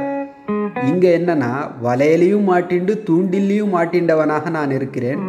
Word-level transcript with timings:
இங்க 0.90 1.08
என்னன்னா 1.18 1.50
வலையிலையும் 1.86 2.46
மாட்டிண்டு 2.50 2.94
தூண்டில்லையும் 3.08 3.74
மாட்டின்றவனாக 3.76 4.50
நான் 4.50 4.70
இருக்கிறேன். 4.70 5.20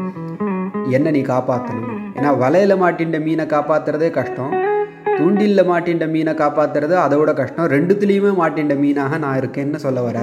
என்ன 0.90 1.12
நீ 1.12 1.22
காப்பாற்றணும் 1.22 1.94
ஏன்னா 2.16 2.32
வலையில 2.44 2.76
மாட்டின்ற 2.84 3.20
மீனை 3.24 3.46
காப்பாத்துறதே 3.46 4.10
கஷ்டம். 4.10 4.54
தூண்டில்ல 5.18 5.62
மாட்டின்ற 5.72 6.08
மீனை 6.10 6.34
காப்பாத்துறது 6.34 6.96
அதோட 7.06 7.34
கஷ்டம். 7.34 7.68
ரெண்டுத்துலேயுமே 7.68 8.34
மாட்டின்ற 8.42 8.76
மீனாக 8.86 9.18
நான் 9.18 9.40
இருக்கேன்னு 9.40 9.76
சொல்ல 9.76 10.02
வர. 10.02 10.20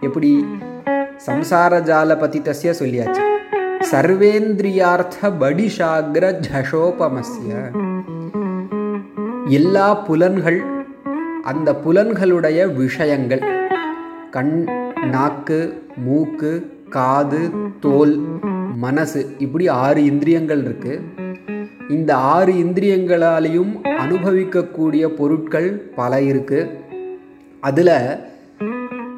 எப்படி? 0.00 0.46
சம்சார 1.26 1.80
ஜால 1.90 2.18
பதித்தசிய 2.24 2.72
சொல்லியாச்சு. 2.82 3.22
சர்வேந்திரியார்த்த 3.90 5.32
படிஷாகிர 5.40 6.34
ஜஷோபமஸ்ய 6.46 7.52
எல்லா 9.48 9.94
புலன்கள் 9.94 10.64
அந்த 11.42 11.80
புலன்களுடைய 11.84 12.74
விஷயங்கள் 12.74 13.42
கண் 14.30 14.66
நாக்கு 15.10 15.82
மூக்கு 15.96 16.52
காது 16.90 17.50
தோல் 17.80 18.20
மனசு 18.76 19.26
இப்படி 19.38 19.68
ஆறு 19.68 20.04
இந்திரியங்கள் 20.04 20.64
இருக்கு. 20.64 21.00
இந்த 21.88 22.16
ஆறு 22.16 22.52
இந்திரியங்களாலையும் 22.52 23.72
அனுபவிக்கக்கூடிய 23.84 25.06
பொருட்கள் 25.06 25.70
பல 25.96 26.22
இருக்கு. 26.22 26.80
அதில் 27.60 27.94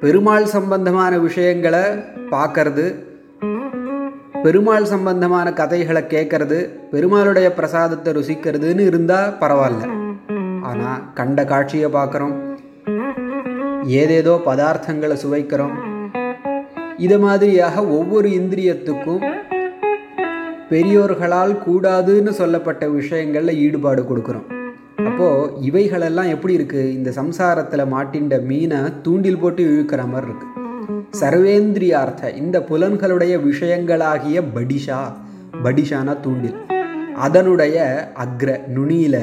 பெருமாள் 0.01 0.45
சம்பந்தமான 0.45 1.19
விஷயங்களை 1.19 1.81
பார்க்கறது 2.31 2.95
பெருமாள் 4.45 4.85
சம்பந்தமான 4.93 5.49
கதைகளை 5.53 6.03
கேட்கறது 6.03 6.59
பெருமாளுடைய 6.93 7.49
பிரசாதத்தை 7.57 8.11
ருசிக்கிறதுன்னு 8.17 8.83
இருந்தால் 8.91 9.33
பரவாயில்ல. 9.41 9.85
ஆனால் 10.69 11.01
கண்ட 11.19 11.45
காட்சியை 11.45 11.89
பார்க்குறோம் 11.97 12.35
ஏதேதோ 14.01 14.35
பதார்த்தங்களை 14.49 15.17
சுவைக்கிறோம். 15.25 15.75
இது 17.07 17.19
மாதிரியாக 17.19 17.85
ஒவ்வொரு 17.99 18.29
இந்திரியத்துக்கும் 18.41 19.25
பெரியோர்களால் 20.71 21.55
கூடாதுன்னு 21.67 22.33
சொல்லப்பட்ட 22.41 22.87
விஷயங்களில் 22.99 23.61
ஈடுபாடு 23.65 24.03
கொடுக்குறோம். 24.03 24.47
அப்போது 25.09 25.51
இவைகளெல்லாம் 25.69 26.33
எப்படி 26.35 26.57
இருக்குது 26.59 26.95
இந்த 26.99 27.11
சம்சாரத்தில் 27.21 27.91
மாட்டின்ற 27.95 28.37
மீனை 28.51 28.81
தூண்டில் 29.03 29.43
போட்டு 29.43 29.63
இழுக்கிற 29.73 30.03
மாதிரி 30.15 30.29
இருக்கு. 30.31 30.49
சர்வேந்திரியார்த்த 31.21 32.37
இந்த 32.37 32.59
புலன்களுடைய 32.69 33.35
விஷயங்களாகிய 33.49 34.43
படிஷா 34.55 35.01
படிஷானா 35.65 36.21
தூண்டில். 36.21 36.55
அதனுடைய 37.15 37.77
அக்ர 38.25 38.61
நுனியில 38.77 39.17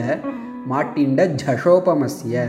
மாட்டின்ற 0.72 1.36
ஜஷோபமஸ்ய 1.46 2.44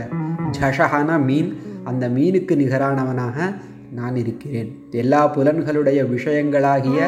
ஜஷஹானா 0.59 1.23
மீன் 1.23 1.57
அந்த 1.83 2.09
மீனுக்கு 2.09 2.55
நிகரானவனாக 2.63 3.55
நான் 3.91 4.15
இருக்கிறேன். 4.15 4.69
எல்லா 4.91 5.35
புலன்களுடைய 5.35 5.99
விஷயங்களாகிய 6.15 6.99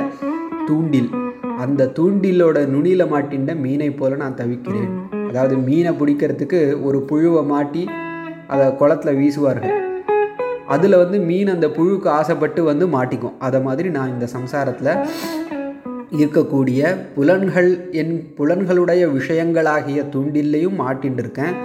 தூண்டில் 0.68 1.10
அந்த 1.58 1.92
தூண்டிலோட 2.00 2.58
நுனியில 2.76 3.06
மாட்டின்ற 3.14 3.56
மீனை 3.56 3.92
போல 3.92 4.16
நான் 4.16 4.36
தவிக்கிறேன். 4.36 4.90
அதாவது 5.30 5.58
மீனை 5.58 5.94
பிடிக்கிறதுக்கு 6.00 6.84
ஒரு 6.84 7.06
புழுவை 7.12 7.46
மாட்டி 7.46 7.90
அதை 8.48 8.68
குளத்துல 8.68 9.18
வீசுவார்கள். 9.18 9.89
அதில் 10.76 11.02
வந்து 11.02 11.18
மீன் 11.30 11.52
அந்த 11.54 11.68
புழுக்கு 11.78 12.10
ஆசைப்பட்டு 12.20 12.62
வந்து 12.70 12.86
மாட்டிக்கும். 12.88 13.38
அதை 13.40 13.60
மாதிரி 13.68 13.90
நான் 13.98 14.14
இந்த 14.16 14.28
சம்சாரத்தில் 14.36 14.92
இருக்கக்கூடிய 16.18 16.82
புலன்கள் 17.16 17.70
என் 18.02 18.14
புலன்களுடைய 18.38 19.04
விஷயங்களாகிய 19.18 20.00
துண்டில்லையும் 20.14 20.80
மாட்டின்னு 20.82 21.22
இருக்கேன் 21.24 21.56